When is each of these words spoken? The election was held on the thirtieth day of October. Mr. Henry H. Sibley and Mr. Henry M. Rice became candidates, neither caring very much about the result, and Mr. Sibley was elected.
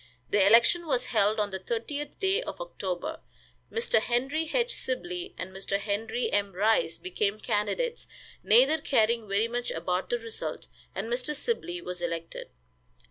The 0.31 0.43
election 0.43 0.87
was 0.87 1.05
held 1.13 1.39
on 1.39 1.51
the 1.51 1.59
thirtieth 1.59 2.19
day 2.19 2.41
of 2.41 2.59
October. 2.59 3.19
Mr. 3.71 3.99
Henry 4.01 4.49
H. 4.51 4.73
Sibley 4.73 5.35
and 5.37 5.51
Mr. 5.53 5.79
Henry 5.79 6.31
M. 6.33 6.53
Rice 6.53 6.97
became 6.97 7.37
candidates, 7.39 8.07
neither 8.41 8.79
caring 8.79 9.27
very 9.29 9.47
much 9.47 9.69
about 9.69 10.09
the 10.09 10.17
result, 10.17 10.65
and 10.95 11.07
Mr. 11.07 11.35
Sibley 11.35 11.83
was 11.83 12.01
elected. 12.01 12.49